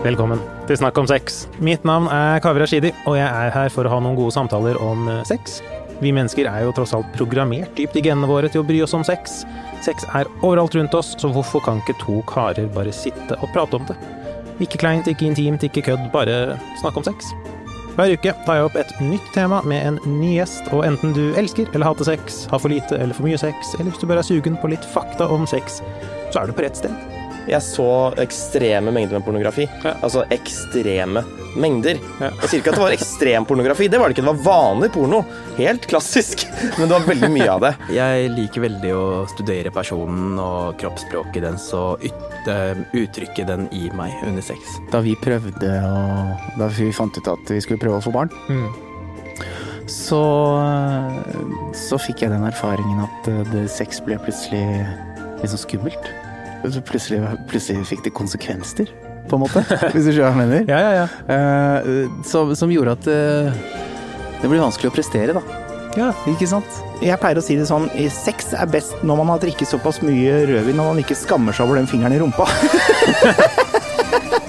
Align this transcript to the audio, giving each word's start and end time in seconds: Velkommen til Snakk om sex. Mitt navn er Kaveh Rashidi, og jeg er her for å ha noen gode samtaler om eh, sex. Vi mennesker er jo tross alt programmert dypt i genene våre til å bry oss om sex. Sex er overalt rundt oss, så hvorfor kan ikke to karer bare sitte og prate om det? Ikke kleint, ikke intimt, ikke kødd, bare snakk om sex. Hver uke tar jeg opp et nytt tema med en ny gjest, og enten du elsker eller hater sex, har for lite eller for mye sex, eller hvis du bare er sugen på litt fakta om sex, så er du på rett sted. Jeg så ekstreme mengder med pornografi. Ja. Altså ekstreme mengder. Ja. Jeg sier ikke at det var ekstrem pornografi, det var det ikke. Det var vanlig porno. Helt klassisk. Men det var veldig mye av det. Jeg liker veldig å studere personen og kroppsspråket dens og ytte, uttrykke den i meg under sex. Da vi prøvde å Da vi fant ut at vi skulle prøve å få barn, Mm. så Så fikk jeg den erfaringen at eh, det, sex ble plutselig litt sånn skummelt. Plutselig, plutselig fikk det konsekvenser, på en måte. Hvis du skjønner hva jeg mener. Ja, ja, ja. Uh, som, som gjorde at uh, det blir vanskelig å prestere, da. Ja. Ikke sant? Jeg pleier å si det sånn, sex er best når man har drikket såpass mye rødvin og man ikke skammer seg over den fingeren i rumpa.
Velkommen 0.00 0.40
til 0.64 0.78
Snakk 0.80 0.96
om 0.96 1.04
sex. 1.04 1.42
Mitt 1.60 1.82
navn 1.84 2.06
er 2.08 2.38
Kaveh 2.40 2.62
Rashidi, 2.62 2.88
og 3.04 3.18
jeg 3.18 3.26
er 3.28 3.50
her 3.52 3.66
for 3.68 3.84
å 3.84 3.90
ha 3.92 3.98
noen 4.00 4.16
gode 4.16 4.32
samtaler 4.32 4.78
om 4.80 5.10
eh, 5.12 5.18
sex. 5.28 5.58
Vi 6.00 6.08
mennesker 6.16 6.48
er 6.48 6.62
jo 6.64 6.72
tross 6.72 6.94
alt 6.96 7.10
programmert 7.12 7.74
dypt 7.76 7.98
i 8.00 8.02
genene 8.06 8.30
våre 8.30 8.48
til 8.48 8.62
å 8.62 8.64
bry 8.64 8.78
oss 8.80 8.96
om 8.96 9.04
sex. 9.04 9.42
Sex 9.84 10.08
er 10.16 10.30
overalt 10.38 10.78
rundt 10.78 10.96
oss, 10.96 11.12
så 11.20 11.28
hvorfor 11.28 11.60
kan 11.66 11.84
ikke 11.84 11.98
to 12.00 12.16
karer 12.32 12.72
bare 12.72 12.96
sitte 12.96 13.36
og 13.44 13.52
prate 13.52 13.76
om 13.76 13.84
det? 13.92 13.98
Ikke 14.64 14.80
kleint, 14.80 15.04
ikke 15.04 15.28
intimt, 15.28 15.68
ikke 15.68 15.84
kødd, 15.90 16.08
bare 16.16 16.56
snakk 16.80 16.96
om 16.96 17.04
sex. 17.04 17.34
Hver 17.98 18.16
uke 18.16 18.32
tar 18.48 18.56
jeg 18.56 18.70
opp 18.70 18.80
et 18.80 18.98
nytt 19.04 19.30
tema 19.36 19.60
med 19.68 19.84
en 19.84 20.02
ny 20.16 20.38
gjest, 20.38 20.72
og 20.72 20.86
enten 20.88 21.12
du 21.12 21.26
elsker 21.36 21.68
eller 21.74 21.92
hater 21.92 22.14
sex, 22.14 22.46
har 22.48 22.64
for 22.64 22.72
lite 22.72 22.96
eller 22.96 23.12
for 23.12 23.28
mye 23.28 23.44
sex, 23.44 23.76
eller 23.76 23.92
hvis 23.92 24.00
du 24.00 24.08
bare 24.08 24.24
er 24.24 24.32
sugen 24.32 24.56
på 24.64 24.72
litt 24.72 24.92
fakta 24.96 25.28
om 25.28 25.44
sex, 25.44 25.82
så 26.32 26.40
er 26.40 26.48
du 26.48 26.56
på 26.56 26.64
rett 26.64 26.80
sted. 26.80 27.19
Jeg 27.48 27.62
så 27.64 27.84
ekstreme 28.20 28.92
mengder 28.92 29.16
med 29.18 29.24
pornografi. 29.26 29.64
Ja. 29.84 29.94
Altså 30.04 30.22
ekstreme 30.30 31.22
mengder. 31.58 31.98
Ja. 32.20 32.28
Jeg 32.42 32.48
sier 32.50 32.60
ikke 32.60 32.70
at 32.70 32.76
det 32.78 32.82
var 32.84 32.94
ekstrem 32.94 33.46
pornografi, 33.48 33.88
det 33.90 33.98
var 33.98 34.10
det 34.12 34.14
ikke. 34.18 34.26
Det 34.26 34.34
var 34.36 34.44
vanlig 34.44 34.90
porno. 34.94 35.22
Helt 35.56 35.86
klassisk. 35.90 36.44
Men 36.78 36.84
det 36.86 36.92
var 36.94 37.08
veldig 37.08 37.30
mye 37.34 37.48
av 37.50 37.64
det. 37.64 37.72
Jeg 37.96 38.28
liker 38.36 38.64
veldig 38.66 38.92
å 38.94 39.06
studere 39.32 39.72
personen 39.74 40.38
og 40.38 40.76
kroppsspråket 40.78 41.42
dens 41.48 41.66
og 41.76 42.04
ytte, 42.06 42.58
uttrykke 43.00 43.48
den 43.48 43.66
i 43.74 43.88
meg 43.98 44.14
under 44.28 44.44
sex. 44.46 44.76
Da 44.92 45.02
vi 45.04 45.16
prøvde 45.24 45.72
å 45.88 46.04
Da 46.60 46.68
vi 46.76 46.92
fant 46.94 47.18
ut 47.18 47.28
at 47.34 47.50
vi 47.50 47.58
skulle 47.64 47.80
prøve 47.82 47.98
å 47.98 48.04
få 48.04 48.14
barn, 48.14 48.30
Mm. 48.50 48.70
så 49.90 50.22
Så 51.74 51.98
fikk 51.98 52.22
jeg 52.24 52.30
den 52.34 52.44
erfaringen 52.46 53.02
at 53.04 53.28
eh, 53.30 53.42
det, 53.52 53.66
sex 53.72 54.00
ble 54.04 54.18
plutselig 54.22 54.62
litt 55.40 55.50
sånn 55.52 55.62
skummelt. 55.66 56.10
Plutselig, 56.60 57.22
plutselig 57.48 57.86
fikk 57.88 58.04
det 58.04 58.12
konsekvenser, 58.16 58.90
på 59.30 59.38
en 59.38 59.44
måte. 59.44 59.62
Hvis 59.94 60.08
du 60.08 60.12
skjønner 60.12 60.26
hva 60.26 60.30
jeg 60.30 60.40
mener. 60.40 60.68
Ja, 60.68 60.80
ja, 60.80 60.92
ja. 61.00 61.06
Uh, 61.30 62.20
som, 62.26 62.52
som 62.58 62.72
gjorde 62.72 62.98
at 62.98 63.08
uh, 63.08 63.78
det 64.42 64.48
blir 64.48 64.62
vanskelig 64.62 64.92
å 64.92 64.94
prestere, 64.94 65.36
da. 65.36 65.42
Ja. 65.98 66.12
Ikke 66.30 66.46
sant? 66.46 66.82
Jeg 67.02 67.18
pleier 67.18 67.40
å 67.40 67.42
si 67.42 67.56
det 67.58 67.66
sånn, 67.66 67.88
sex 68.14 68.52
er 68.54 68.68
best 68.70 69.00
når 69.06 69.22
man 69.22 69.32
har 69.32 69.40
drikket 69.42 69.72
såpass 69.72 69.98
mye 70.06 70.44
rødvin 70.46 70.78
og 70.82 70.92
man 70.92 71.02
ikke 71.02 71.18
skammer 71.18 71.56
seg 71.56 71.66
over 71.66 71.80
den 71.80 71.90
fingeren 71.90 72.14
i 72.14 72.20
rumpa. 72.22 72.46